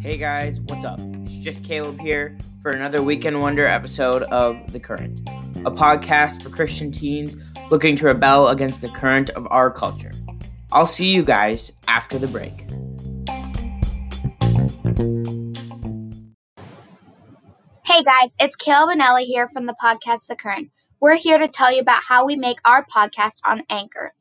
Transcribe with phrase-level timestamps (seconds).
[0.00, 0.98] Hey guys, what's up?
[0.98, 5.28] It's just Caleb here for another Weekend Wonder episode of The Current,
[5.64, 7.36] a podcast for Christian teens
[7.70, 10.10] looking to rebel against the current of our culture.
[10.72, 12.62] I'll see you guys after the break.
[17.84, 20.72] Hey guys, it's Caleb and Ellie here from the podcast The Current.
[20.98, 24.14] We're here to tell you about how we make our podcast on Anchor.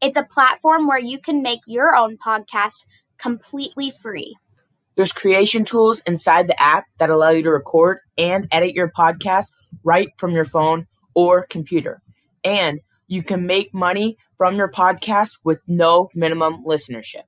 [0.00, 2.86] It's a platform where you can make your own podcast
[3.18, 4.36] completely free.
[4.94, 9.52] There's creation tools inside the app that allow you to record and edit your podcast
[9.84, 12.02] right from your phone or computer.
[12.44, 17.24] And you can make money from your podcast with no minimum listenership.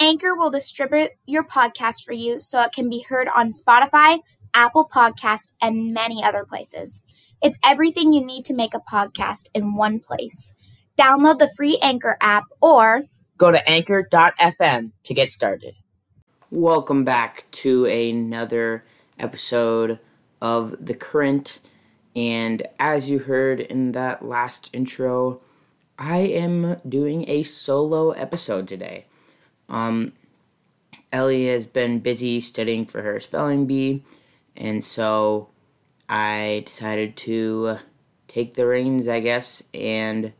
[0.00, 4.20] Anchor will distribute your podcast for you so it can be heard on Spotify,
[4.52, 7.02] Apple Podcast, and many other places.
[7.42, 10.54] It's everything you need to make a podcast in one place.
[10.98, 13.02] Download the free Anchor app or
[13.42, 15.74] Go to anchor.fm to get started.
[16.52, 18.84] Welcome back to another
[19.18, 19.98] episode
[20.40, 21.58] of The Current.
[22.14, 25.40] And as you heard in that last intro,
[25.98, 29.06] I am doing a solo episode today.
[29.68, 30.12] Um,
[31.12, 34.04] Ellie has been busy studying for her spelling bee,
[34.56, 35.48] and so
[36.08, 37.78] I decided to
[38.28, 40.32] take the reins, I guess, and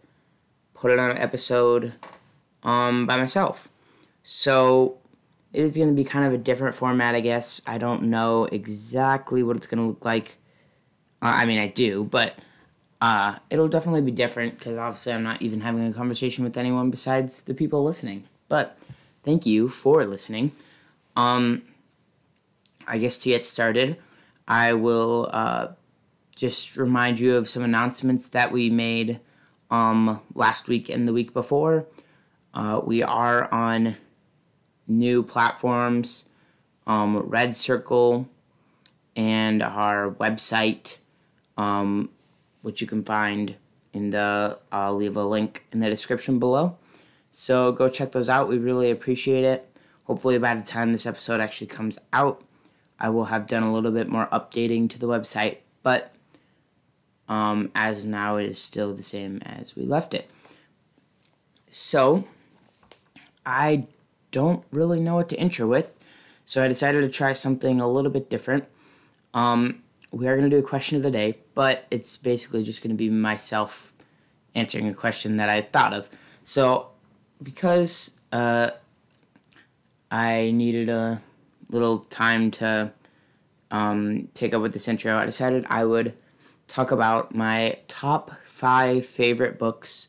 [0.83, 1.93] put it on an episode
[2.65, 3.69] um, by myself.
[4.25, 4.99] So
[5.53, 7.63] it is going to be kind of a different format, I guess.
[7.69, 10.39] I don't know exactly what it's going to look like.
[11.23, 12.35] Uh, I mean, I do, but
[13.01, 16.91] uh, it'll definitely be different because obviously I'm not even having a conversation with anyone
[16.91, 18.25] besides the people listening.
[18.49, 18.77] But
[19.23, 20.51] thank you for listening.
[21.15, 21.63] Um,
[22.89, 23.99] I guess to get started,
[24.49, 25.69] I will uh,
[26.35, 29.21] just remind you of some announcements that we made
[29.73, 31.87] um, last week and the week before.
[32.55, 33.97] Uh, we are on
[34.87, 36.27] new platforms,
[36.87, 38.29] um, Red Circle,
[39.17, 40.99] and our website,
[41.57, 42.11] um,
[42.61, 43.57] which you can find
[43.93, 44.59] in the.
[44.71, 46.77] I'll leave a link in the description below.
[47.31, 48.49] So go check those out.
[48.49, 49.75] We really appreciate it.
[50.05, 52.43] Hopefully, by the time this episode actually comes out,
[53.01, 55.59] I will have done a little bit more updating to the website.
[55.83, 56.15] But
[57.33, 60.31] um, as now, it is still the same as we left it.
[61.71, 62.29] So,
[63.47, 63.87] I
[64.33, 65.99] don't really know what to intro with,
[66.45, 68.67] so I decided to try something a little bit different.
[69.33, 72.83] Um, we are going to do a question of the day, but it's basically just
[72.83, 73.95] going to be myself
[74.55, 76.11] answering a question that I thought of.
[76.45, 76.89] So,
[77.43, 78.73] because uh,
[80.11, 81.23] I needed a
[81.71, 82.93] little time to
[83.71, 86.13] um, take up with this intro, I decided I would
[86.73, 90.09] talk about my top five favorite books.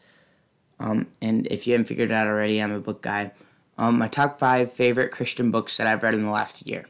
[0.79, 3.31] Um, and if you haven't figured it out already, I'm a book guy.
[3.77, 6.85] Um, my top five favorite Christian books that I've read in the last year.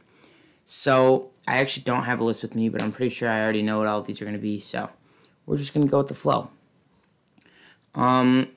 [0.65, 3.63] So I actually don't have a list with me, but I'm pretty sure I already
[3.63, 4.59] know what all these are going to be.
[4.59, 4.89] So
[5.45, 6.49] we're just going to go with the flow.
[7.95, 8.49] Um,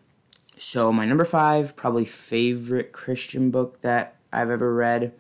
[0.59, 5.13] so my number five, probably favorite Christian book that I've ever read.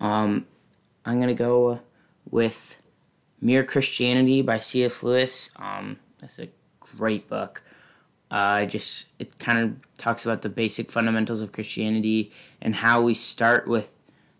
[0.00, 0.46] Um,
[1.04, 1.80] I'm gonna go
[2.28, 2.78] with
[3.40, 5.02] Mere Christianity by C.S.
[5.02, 5.52] Lewis.
[5.56, 6.48] Um, that's a
[6.80, 7.62] great book.
[8.30, 13.14] Uh, just it kind of talks about the basic fundamentals of Christianity and how we
[13.14, 13.90] start with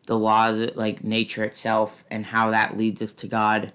[0.07, 3.73] the laws like nature itself and how that leads us to God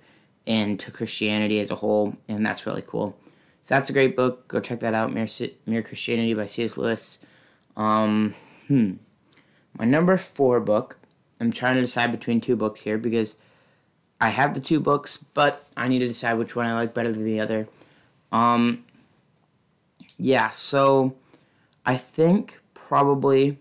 [0.47, 3.17] and to Christianity as a whole, and that's really cool.
[3.61, 4.47] So that's a great book.
[4.47, 5.13] Go check that out.
[5.13, 5.27] Mere,
[5.65, 6.77] Mere Christianity by C.S.
[6.77, 7.19] Lewis.
[7.77, 8.33] Um,
[8.67, 8.93] hmm.
[9.77, 10.97] My number four book.
[11.39, 13.37] I'm trying to decide between two books here because
[14.21, 17.11] I have the two books, but I need to decide which one I like better
[17.11, 17.67] than the other.
[18.31, 18.85] Um,
[20.17, 21.15] yeah, so
[21.85, 23.57] I think probably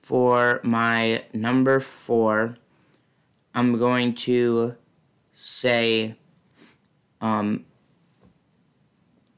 [0.00, 2.56] for my number four,
[3.54, 4.76] I'm going to
[5.34, 6.14] say,
[7.20, 7.64] um,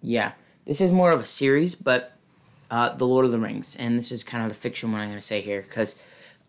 [0.02, 0.32] yeah,
[0.66, 2.16] this is more of a series, but
[2.70, 5.08] uh, The Lord of the Rings, and this is kind of the fiction one I'm
[5.08, 5.96] going to say here because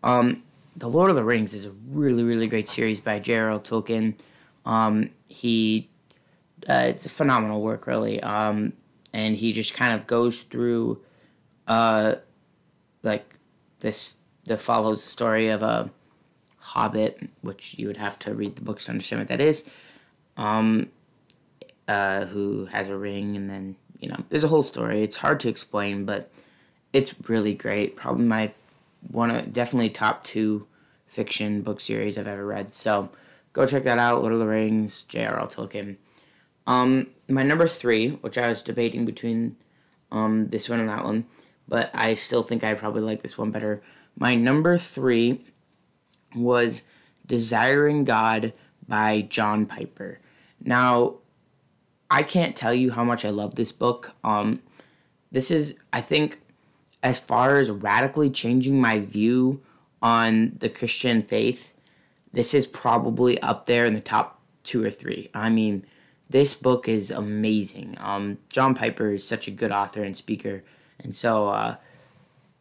[0.02, 0.42] um,
[0.76, 3.60] The Lord of the Rings is a really, really great series by J.R.R.
[3.60, 4.14] Tolkien.
[4.66, 5.88] Um, he,
[6.68, 8.20] uh, it's a phenomenal work, really.
[8.22, 8.72] Um,
[9.12, 11.00] and he just kind of goes through,
[11.68, 12.16] uh,
[13.04, 13.24] like
[13.80, 15.90] this, that follows the story of a
[16.58, 19.70] hobbit, which you would have to read the books to understand what that is.
[20.36, 20.90] Um,
[21.86, 25.02] uh, who has a ring, and then you know, there's a whole story.
[25.02, 26.30] It's hard to explain, but
[26.92, 27.96] it's really great.
[27.96, 28.52] Probably my
[29.10, 30.66] one of definitely top two
[31.06, 32.72] fiction book series I've ever read.
[32.72, 33.10] So
[33.52, 34.20] go check that out.
[34.20, 35.46] Lord of the Rings, J.R.R.
[35.46, 35.96] Tolkien.
[36.66, 39.56] Um, my number three, which I was debating between
[40.10, 41.26] um, this one and that one,
[41.68, 43.82] but I still think I probably like this one better.
[44.16, 45.44] My number three
[46.34, 46.82] was
[47.26, 48.52] Desiring God
[48.86, 50.20] by John Piper.
[50.60, 51.16] Now,
[52.10, 54.14] I can't tell you how much I love this book.
[54.22, 54.62] Um,
[55.32, 56.40] this is, I think,
[57.04, 59.60] as far as radically changing my view
[60.02, 61.74] on the Christian faith,
[62.32, 65.28] this is probably up there in the top two or three.
[65.34, 65.84] I mean,
[66.30, 67.96] this book is amazing.
[68.00, 70.64] Um, John Piper is such a good author and speaker,
[70.98, 71.76] and so uh,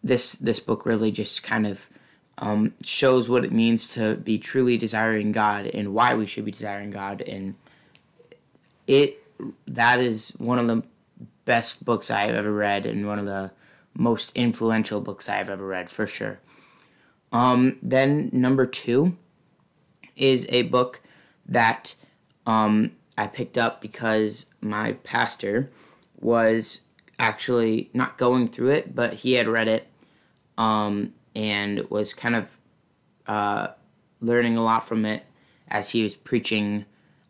[0.03, 1.89] this this book really just kind of
[2.37, 6.51] um, shows what it means to be truly desiring God and why we should be
[6.51, 7.55] desiring God, and
[8.87, 9.23] it
[9.65, 10.83] that is one of the
[11.45, 13.51] best books I have ever read and one of the
[13.95, 16.39] most influential books I have ever read for sure.
[17.31, 19.17] Um, then number two
[20.15, 21.01] is a book
[21.45, 21.95] that
[22.45, 25.69] um, I picked up because my pastor
[26.19, 26.81] was
[27.19, 29.87] actually not going through it, but he had read it
[30.57, 32.57] um, and was kind of
[33.27, 33.67] uh,
[34.21, 35.25] learning a lot from it
[35.67, 36.85] as he was preaching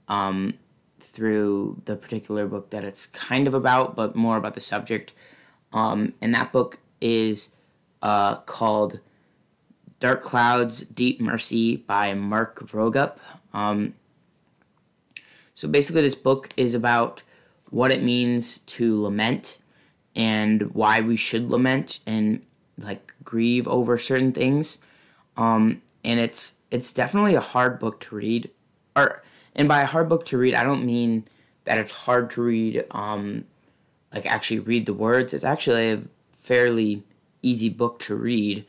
[0.07, 0.53] um,
[0.99, 5.13] through the particular book that it's kind of about, but more about the subject.
[5.73, 7.49] Um, and that book is
[8.01, 8.99] uh, called
[9.99, 13.17] Dark Clouds, Deep Mercy by Mark Vroegop.
[13.53, 13.95] Um,
[15.53, 17.23] so basically, this book is about
[17.69, 19.57] what it means to lament
[20.15, 22.45] and why we should lament and
[22.77, 24.79] like grieve over certain things.
[25.37, 28.49] Um, and it's it's definitely a hard book to read.
[28.95, 29.23] Or
[29.55, 31.25] and by a hard book to read, I don't mean
[31.63, 32.85] that it's hard to read.
[32.91, 33.45] Um,
[34.13, 35.33] like actually read the words.
[35.33, 36.01] It's actually a
[36.37, 37.03] fairly
[37.41, 38.65] easy book to read.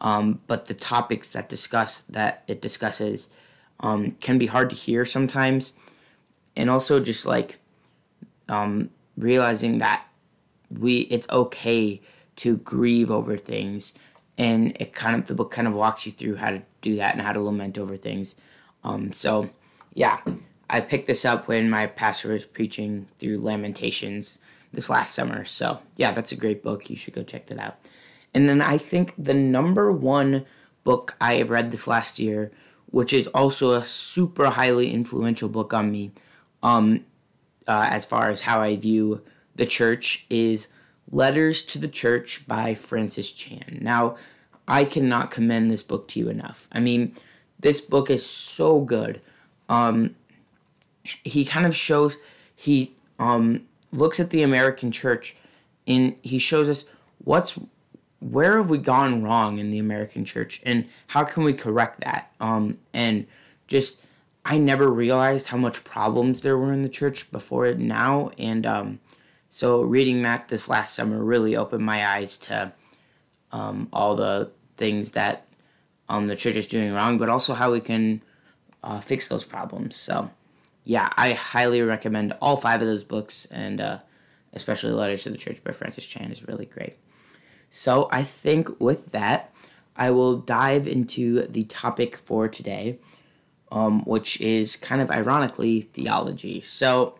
[0.00, 3.30] Um, but the topics that discuss that it discusses
[3.80, 5.74] um, can be hard to hear sometimes
[6.58, 7.58] and also just like
[8.48, 10.06] um, realizing that
[10.70, 12.00] we it's okay
[12.36, 13.94] to grieve over things
[14.36, 17.14] and it kind of the book kind of walks you through how to do that
[17.14, 18.34] and how to lament over things
[18.84, 19.48] um, so
[19.94, 20.20] yeah
[20.68, 24.38] i picked this up when my pastor was preaching through lamentations
[24.72, 27.76] this last summer so yeah that's a great book you should go check that out
[28.34, 30.44] and then i think the number one
[30.84, 32.50] book i have read this last year
[32.90, 36.10] which is also a super highly influential book on me
[36.62, 37.04] um,
[37.66, 39.22] uh, as far as how I view
[39.54, 40.68] the church is
[41.10, 43.78] Letters to the Church by Francis Chan.
[43.80, 44.16] Now,
[44.66, 46.68] I cannot commend this book to you enough.
[46.72, 47.14] I mean,
[47.60, 49.20] this book is so good.
[49.68, 50.16] Um,
[51.02, 52.16] he kind of shows,
[52.54, 55.36] he um, looks at the American church
[55.86, 56.84] and he shows us
[57.18, 57.58] what's
[58.20, 62.32] where have we gone wrong in the American church and how can we correct that?
[62.40, 63.26] Um, and
[63.66, 64.00] just
[64.44, 68.64] I never realized how much problems there were in the church before it now, and
[68.64, 69.00] um,
[69.50, 72.72] so reading that this last summer really opened my eyes to
[73.52, 75.46] um, all the things that
[76.08, 78.22] um, the church is doing wrong, but also how we can
[78.82, 79.96] uh, fix those problems.
[79.96, 80.30] So,
[80.88, 83.98] yeah, I highly recommend all five of those books, and uh,
[84.52, 86.96] especially Letters to the Church by Francis Chan is really great.
[87.70, 89.52] So, I think with that,
[89.94, 92.98] I will dive into the topic for today
[93.70, 96.60] um, which is kind of ironically theology.
[96.60, 97.18] So,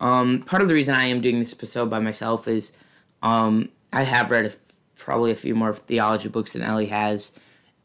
[0.00, 2.72] um, part of the reason I am doing this episode by myself is
[3.22, 4.54] um, I have read
[4.96, 7.38] probably a few more theology books than Ellie has,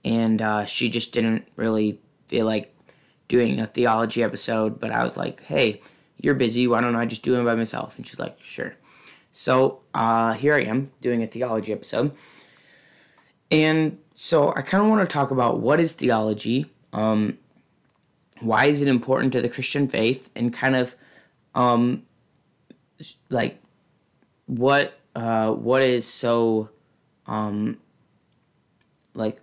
[0.04, 2.74] and uh, she just didn't really feel like
[3.28, 4.80] doing a theology episode.
[4.80, 5.82] But I was like, hey,
[6.18, 6.68] you're busy.
[6.68, 7.98] Why don't I just do it by myself?
[7.98, 8.76] And she's like, sure.
[9.32, 12.14] So uh, here I am doing a theology episode.
[13.52, 17.38] And so I kind of want to talk about what is theology um,
[18.40, 20.30] why is it important to the Christian faith?
[20.36, 20.96] And kind of
[21.54, 22.04] um,
[23.30, 23.62] like
[24.46, 26.70] what uh, what is so
[27.28, 27.78] um,
[29.14, 29.42] like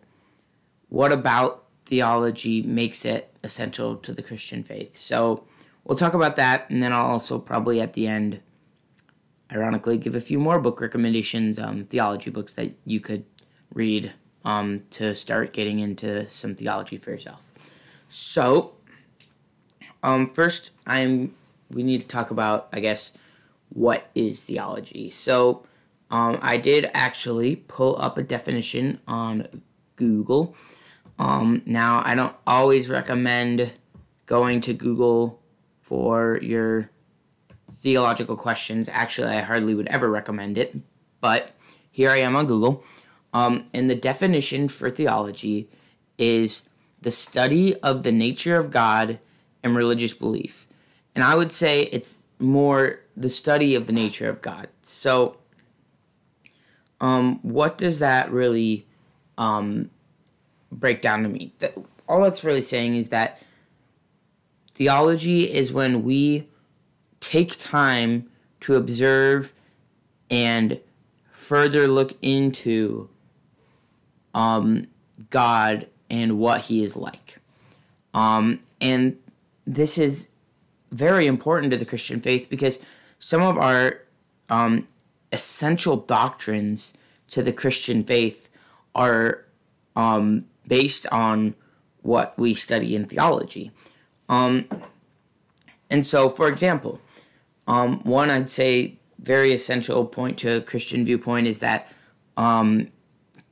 [0.89, 1.62] what about
[1.93, 4.97] theology makes it essential to the Christian faith?
[4.97, 5.45] So
[5.85, 8.41] we'll talk about that, and then I'll also probably at the end,
[9.53, 13.27] ironically, give a few more book recommendations, um, theology books that you could
[13.75, 17.53] read um, to start getting into some theology for yourself.
[18.09, 18.73] So,
[20.03, 21.35] um, first, I'm
[21.71, 23.19] we need to talk about, I guess,
[23.69, 25.11] what is theology.
[25.11, 25.67] So,
[26.11, 29.63] um, I did actually pull up a definition on
[29.97, 30.57] Google.
[31.19, 33.73] Um, now, I don't always recommend
[34.27, 35.41] going to Google
[35.81, 36.91] for your
[37.73, 38.89] theological questions.
[38.89, 40.77] Actually, I hardly would ever recommend it,
[41.21, 41.53] but
[41.91, 42.85] here I am on Google.
[43.35, 45.69] Um, and the definition for theology
[46.19, 46.69] is
[47.01, 49.19] the study of the nature of God
[49.63, 50.67] and religious belief.
[51.15, 54.69] And I would say it's more the study of the nature of God.
[54.83, 55.37] So,
[57.01, 58.87] um, what does that really
[59.37, 59.91] um,
[60.73, 61.53] break down to me?
[61.59, 61.77] That,
[62.09, 63.43] all that's really saying is that
[64.75, 66.49] theology is when we
[67.21, 68.29] take time
[68.61, 69.53] to observe
[70.31, 70.81] and
[71.31, 73.09] further look into
[74.35, 74.87] um,
[75.31, 77.39] God and what He is like.
[78.15, 79.17] Um, and
[79.67, 80.31] this is
[80.91, 82.85] very important to the Christian faith because
[83.19, 84.01] some of our
[84.51, 84.87] um,
[85.33, 86.93] essential doctrines
[87.29, 88.51] to the Christian faith
[88.95, 89.45] are
[89.97, 91.55] um, based on
[92.03, 93.71] what we study in theology.
[94.29, 94.69] Um,
[95.91, 97.01] and so, for example,
[97.67, 101.89] um, one I'd say very essential point to a Christian viewpoint is that
[102.37, 102.89] um,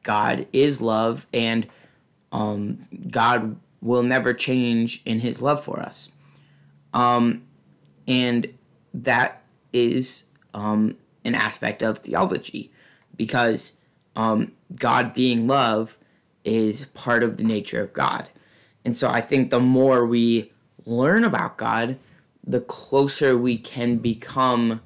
[0.02, 1.66] God is love and
[2.32, 6.10] um, God will never change in his love for us.
[6.92, 7.44] Um,
[8.08, 8.52] and
[8.92, 10.24] that is
[10.54, 12.72] um, an aspect of theology
[13.16, 13.76] because
[14.14, 15.98] God being love
[16.44, 18.28] is part of the nature of God.
[18.84, 20.52] And so I think the more we
[20.86, 21.98] learn about God,
[22.46, 24.80] the closer we can become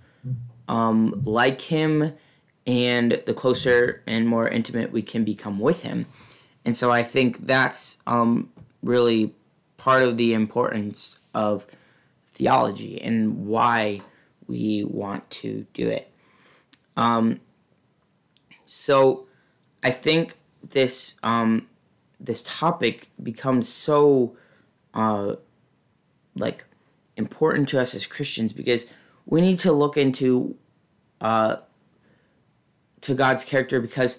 [0.68, 2.14] um, like Him
[2.66, 6.06] and the closer and more intimate we can become with Him.
[6.64, 8.50] And so I think that's um,
[8.82, 9.34] really
[9.76, 11.66] part of the importance of
[12.32, 14.00] theology and why
[14.46, 16.10] we want to do it.
[16.96, 17.40] Um,
[18.66, 19.26] so
[19.82, 20.34] I think
[20.70, 21.68] this um,
[22.20, 24.36] this topic becomes so
[24.94, 25.34] uh,
[26.34, 26.64] like
[27.16, 28.86] important to us as Christians because
[29.26, 30.56] we need to look into
[31.20, 31.56] uh,
[33.00, 34.18] to God's character because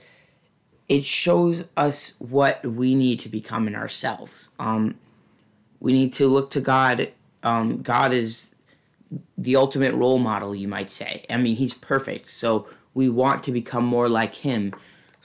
[0.87, 4.49] it shows us what we need to become in ourselves.
[4.59, 4.99] Um,
[5.79, 7.11] we need to look to God.
[7.43, 8.53] Um, God is
[9.37, 11.25] the ultimate role model, you might say.
[11.29, 14.73] I mean, he's perfect, so we want to become more like him.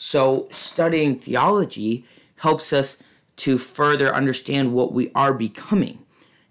[0.02, 3.02] So, studying theology helps us
[3.36, 5.98] to further understand what we are becoming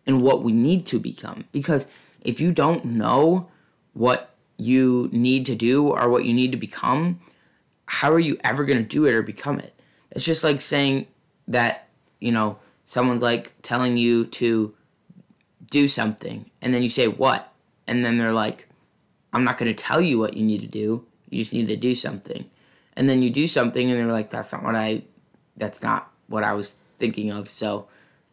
[0.06, 1.46] and what we need to become.
[1.51, 1.88] Because
[2.22, 3.50] if you don't know
[3.94, 7.22] what you need to do or what you need to become,
[7.88, 9.74] how are you ever going to do it or become it?
[10.12, 11.08] It's just like saying
[11.48, 11.88] that,
[12.20, 14.75] you know, someone's like telling you to
[15.72, 17.51] do something and then you say what
[17.88, 18.68] and then they're like
[19.34, 21.75] i'm not going to tell you what you need to do you just need to
[21.75, 22.50] do something
[23.00, 25.01] and then you do something and they're like that's not what i
[25.58, 27.50] that's not what i was thinking of.
[27.50, 27.88] So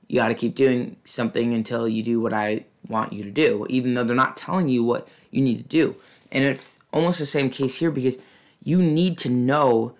[0.09, 3.67] you got to keep doing something until you do what i want you to do
[3.71, 5.97] even though they're not telling you what you need to do.
[6.31, 8.19] And it's almost the same case here because
[8.63, 9.95] you need to know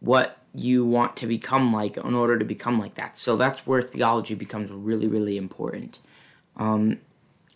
[0.00, 3.18] what you want to become like in order to become like that.
[3.18, 5.98] So that's where theology becomes really really important.
[6.56, 7.00] Um,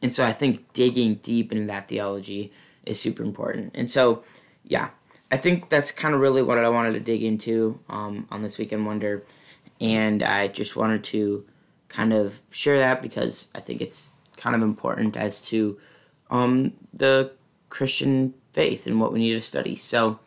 [0.03, 2.53] and so I think digging deep into that theology
[2.87, 3.73] is super important.
[3.75, 4.23] And so,
[4.65, 4.91] yeah,
[5.31, 8.59] I think that's kind of really what I wanted to dig into um, on this
[8.59, 9.25] Weekend Wonder.
[9.81, 11.45] And I just wanted to
[11.89, 15.79] kind of share that because I think it's kind of important as to
[16.31, 17.33] um, the
[17.69, 19.77] Christian faith and what we need to study.
[19.77, 20.19] So,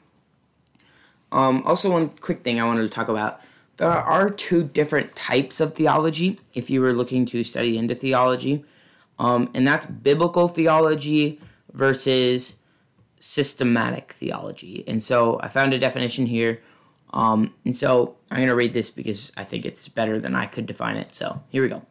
[1.31, 3.41] um, also, one quick thing I wanted to talk about
[3.77, 8.63] there are two different types of theology if you were looking to study into theology,
[9.17, 11.41] um, and that's biblical theology
[11.73, 12.57] versus
[13.23, 14.83] systematic theology.
[14.87, 16.61] And so I found a definition here.
[17.11, 20.45] Um, and so I'm going to read this because I think it's better than I
[20.45, 21.13] could define it.
[21.15, 21.85] So here we go.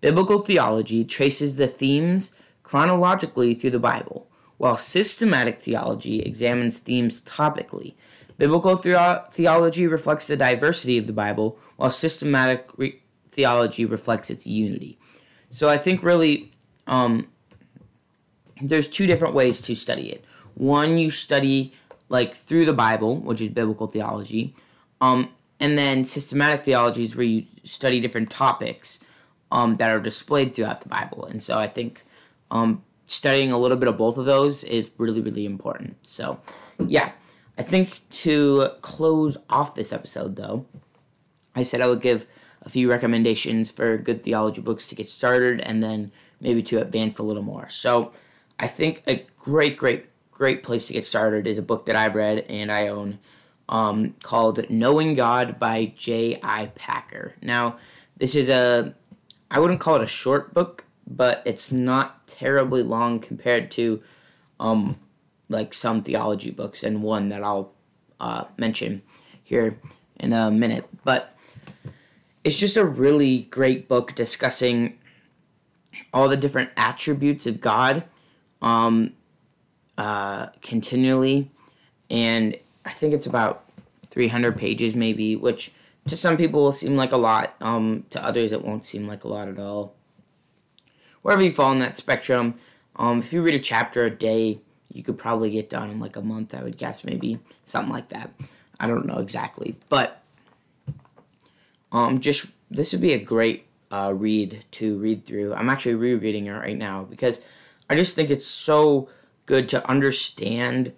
[0.00, 7.94] Biblical theology traces the themes chronologically through the Bible, while systematic theology examines themes topically
[8.40, 14.46] Biblical the- theology reflects the diversity of the Bible, while systematic re- theology reflects its
[14.46, 14.98] unity.
[15.50, 16.54] So I think really
[16.86, 17.28] um,
[18.62, 20.24] there's two different ways to study it.
[20.54, 21.74] One, you study
[22.08, 24.54] like through the Bible, which is biblical theology,
[25.00, 25.28] um,
[25.58, 29.00] and then systematic theology is where you study different topics
[29.52, 31.24] um, that are displayed throughout the Bible.
[31.24, 32.02] And so I think
[32.50, 35.96] um, studying a little bit of both of those is really, really important.
[36.06, 36.40] So,
[36.86, 37.12] yeah.
[37.58, 40.64] I think to close off this episode, though,
[41.54, 42.26] I said I would give
[42.62, 47.18] a few recommendations for good theology books to get started and then maybe to advance
[47.18, 47.68] a little more.
[47.68, 48.12] So
[48.58, 50.06] I think a great, great,
[50.40, 53.18] great place to get started is a book that I've read and I own
[53.68, 56.72] um, called Knowing God by J.I.
[56.74, 57.34] Packer.
[57.42, 57.76] Now,
[58.16, 58.94] this is a,
[59.50, 64.02] I wouldn't call it a short book, but it's not terribly long compared to
[64.58, 64.98] um,
[65.50, 67.74] like some theology books, and one that I'll
[68.18, 69.02] uh, mention
[69.42, 69.76] here
[70.18, 70.88] in a minute.
[71.04, 71.36] But
[72.44, 74.98] it's just a really great book discussing
[76.14, 78.04] all the different attributes of God
[78.62, 79.12] um,
[80.00, 81.50] uh, continually
[82.10, 83.64] and I think it's about
[84.08, 85.72] 300 pages, maybe, which
[86.08, 87.54] to some people will seem like a lot.
[87.60, 89.94] Um, to others, it won't seem like a lot at all.
[91.22, 92.54] Wherever you fall in that spectrum,
[92.96, 96.16] um, if you read a chapter a day, you could probably get done in like
[96.16, 98.32] a month, I would guess, maybe something like that.
[98.80, 100.22] I don't know exactly, but
[101.92, 105.52] um, just this would be a great uh, read to read through.
[105.52, 107.40] I'm actually rereading it right now because
[107.90, 109.10] I just think it's so
[109.50, 110.92] good to understand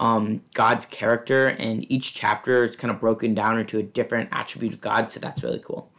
[0.00, 4.72] um, God's character, and each chapter is kind of broken down into a different attribute
[4.72, 5.92] of God, so that's really cool.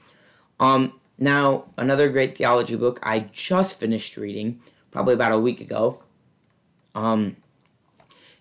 [0.59, 6.01] Um, now, another great theology book I just finished reading, probably about a week ago,
[6.95, 7.35] um,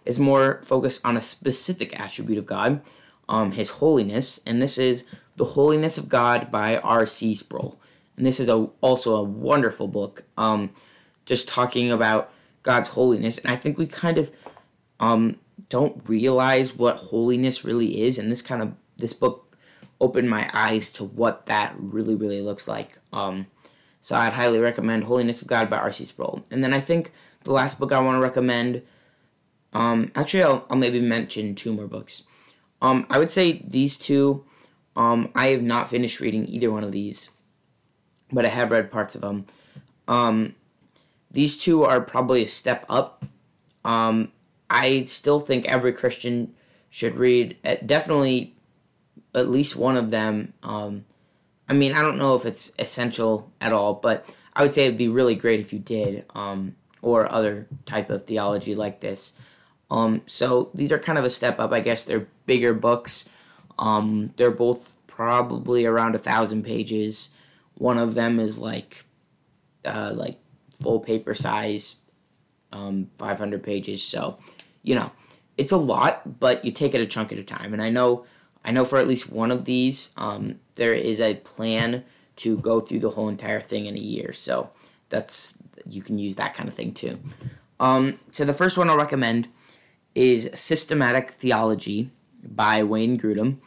[0.06, 2.80] is more focused on a specific attribute of God,
[3.28, 5.04] um, His holiness, and this is
[5.36, 7.34] The Holiness of God by R.C.
[7.34, 7.78] Sproul.
[8.16, 10.70] And this is a, also a wonderful book, um,
[11.26, 13.38] just talking about God's holiness.
[13.38, 14.32] And I think we kind of
[15.00, 15.38] um,
[15.68, 19.56] don't realize what holiness really is, and this kind of this book
[20.00, 22.98] opened my eyes to what that really really looks like.
[23.12, 23.46] Um,
[24.00, 26.04] so I'd highly recommend Holiness of God by R.C.
[26.04, 26.44] Sproul.
[26.50, 27.12] And then I think
[27.44, 28.82] the last book I want to recommend,
[29.72, 32.22] um, actually I'll, I'll maybe mention two more books.
[32.80, 34.44] Um, I would say these two.
[34.96, 37.30] Um, I have not finished reading either one of these,
[38.32, 39.46] but I have read parts of them.
[40.08, 40.54] Um,
[41.30, 43.24] these two are probably a step up.
[43.84, 44.32] Um,
[44.70, 46.54] I still think every Christian
[46.90, 48.54] should read uh, definitely
[49.34, 50.52] at least one of them.
[50.62, 51.04] Um,
[51.68, 54.98] I mean, I don't know if it's essential at all, but I would say it'd
[54.98, 59.34] be really great if you did, um, or other type of theology like this.
[59.90, 62.04] Um, so these are kind of a step up, I guess.
[62.04, 63.28] They're bigger books.
[63.78, 67.30] Um, they're both probably around a thousand pages.
[67.74, 69.04] One of them is like,
[69.84, 70.38] uh, like
[70.80, 71.96] full paper size,
[72.72, 74.02] um, 500 pages.
[74.02, 74.38] So
[74.82, 75.12] you know,
[75.56, 77.72] it's a lot, but you take it a chunk at a time.
[77.72, 78.24] And I know,
[78.64, 82.04] I know for at least one of these, um, there is a plan
[82.36, 84.32] to go through the whole entire thing in a year.
[84.32, 84.70] So
[85.08, 87.18] that's you can use that kind of thing too.
[87.80, 89.48] Um, so the first one I'll recommend
[90.14, 92.10] is Systematic Theology
[92.42, 93.58] by Wayne Grudem.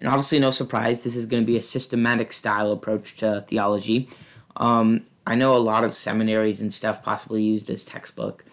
[0.00, 4.08] And obviously, no surprise, this is going to be a systematic style approach to theology.
[4.56, 8.44] Um, I know a lot of seminaries and stuff possibly use this textbook.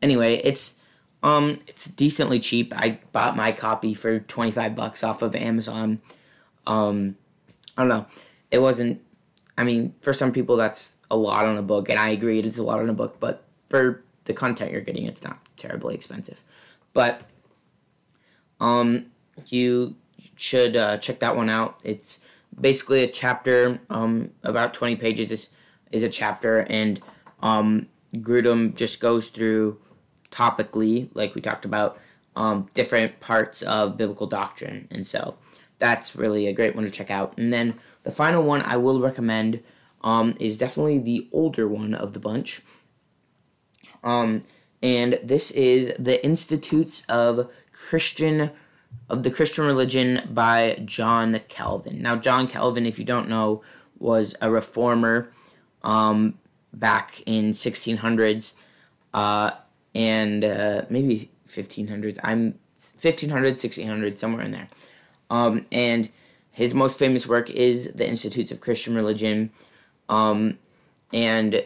[0.00, 0.76] Anyway, it's
[1.24, 2.74] um, it's decently cheap.
[2.76, 6.02] I bought my copy for 25 bucks off of Amazon.
[6.66, 7.16] Um,
[7.78, 8.06] I don't know.
[8.50, 9.00] It wasn't,
[9.56, 12.58] I mean, for some people that's a lot on a book, and I agree it's
[12.58, 16.42] a lot on a book, but for the content you're getting, it's not terribly expensive.
[16.92, 17.22] But,
[18.60, 19.06] um,
[19.48, 19.96] you
[20.36, 21.80] should uh, check that one out.
[21.82, 22.24] It's
[22.60, 25.48] basically a chapter, um, about 20 pages is,
[25.94, 27.00] is a chapter, and,
[27.40, 29.78] um, Grudem just goes through
[30.30, 31.98] topically, like we talked about,
[32.36, 34.88] um, different parts of biblical doctrine.
[34.90, 35.36] And so
[35.78, 37.38] that's really a great one to check out.
[37.38, 39.62] And then the final one I will recommend
[40.02, 42.60] um, is definitely the older one of the bunch.
[44.02, 44.42] Um,
[44.82, 48.50] and this is The Institutes of Christian
[49.08, 52.00] of the Christian Religion by John Calvin.
[52.00, 53.62] Now, John Calvin, if you don't know,
[53.98, 55.30] was a reformer
[55.84, 56.38] um,
[56.72, 58.54] back in 1600s.
[59.12, 59.52] Uh,
[59.94, 62.18] and uh, maybe 1500s.
[62.24, 64.68] I'm 1500, 1600, somewhere in there.
[65.30, 66.08] Um, and
[66.50, 69.50] his most famous work is The Institutes of Christian Religion.
[70.08, 70.58] Um,
[71.12, 71.64] and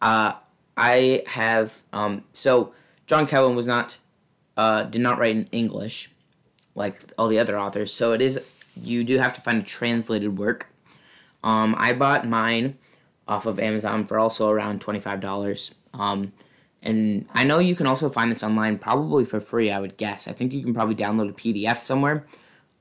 [0.00, 0.34] uh,
[0.76, 2.72] I have, um, so
[3.06, 3.96] John Calvin was not,
[4.56, 6.10] uh, did not write in English
[6.74, 7.92] like all the other authors.
[7.92, 10.68] So it is, you do have to find a translated work.
[11.42, 12.76] Um, I bought mine
[13.28, 15.74] off of Amazon for also around $25.
[15.94, 16.32] Um,
[16.82, 20.28] and I know you can also find this online, probably for free, I would guess.
[20.28, 22.24] I think you can probably download a PDF somewhere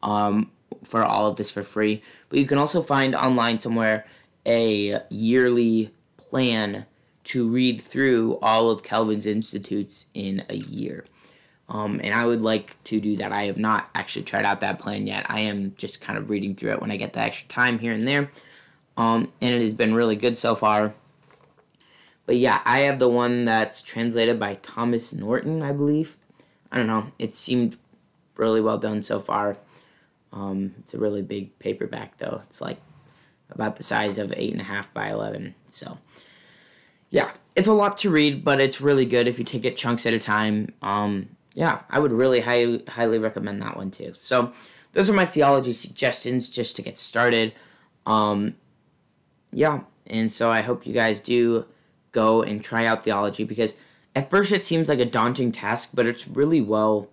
[0.03, 0.51] um,
[0.83, 2.01] for all of this for free.
[2.29, 4.05] But you can also find online somewhere
[4.45, 6.85] a yearly plan
[7.25, 11.05] to read through all of Calvin's Institutes in a year.
[11.67, 13.31] Um, and I would like to do that.
[13.31, 15.25] I have not actually tried out that plan yet.
[15.29, 17.93] I am just kind of reading through it when I get the extra time here
[17.93, 18.29] and there.
[18.97, 20.93] Um, and it has been really good so far.
[22.25, 26.15] But yeah, I have the one that's translated by Thomas Norton, I believe.
[26.71, 27.11] I don't know.
[27.19, 27.77] It seemed
[28.35, 29.57] really well done so far.
[30.33, 32.41] Um, it's a really big paperback, though.
[32.45, 32.77] It's like
[33.49, 35.55] about the size of eight and a half by eleven.
[35.67, 35.99] So
[37.09, 40.05] yeah, it's a lot to read, but it's really good if you take it chunks
[40.05, 40.73] at a time.
[40.81, 44.13] Um, yeah, I would really high, highly recommend that one too.
[44.17, 44.51] So
[44.93, 47.53] those are my theology suggestions just to get started.
[48.05, 48.55] Um,
[49.55, 51.65] yeah, and so I hope you guys do
[52.11, 53.73] go and try out theology because
[54.13, 57.07] at first it seems like a daunting task, but it's really well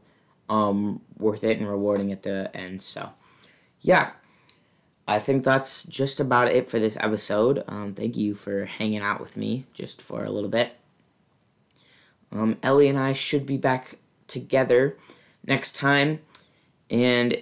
[0.48, 2.82] um, worth it and rewarding at the end.
[2.82, 3.10] So,
[3.80, 4.10] yeah,
[5.06, 7.62] I think that's just about it for this episode.
[7.68, 10.76] Um, thank you for hanging out with me just for a little bit.
[12.32, 14.96] Um, Ellie and I should be back together
[15.46, 16.18] next time,
[16.90, 17.40] and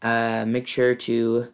[0.00, 1.52] uh, make sure to,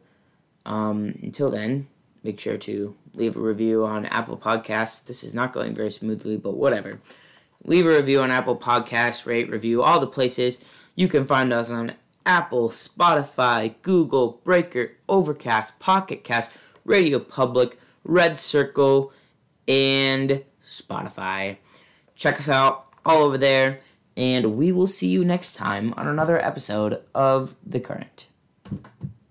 [0.65, 1.89] um, until then,
[2.23, 5.05] make sure to leave a review on Apple Podcasts.
[5.05, 7.01] This is not going very smoothly, but whatever.
[7.65, 10.61] Leave a review on Apple Podcasts, rate, review, all the places.
[10.95, 11.93] You can find us on
[12.25, 16.53] Apple, Spotify, Google, Breaker, Overcast, Pocket Cast,
[16.85, 19.13] Radio Public, Red Circle,
[19.67, 21.57] and Spotify.
[22.15, 23.81] Check us out all over there,
[24.17, 28.27] and we will see you next time on another episode of The Current.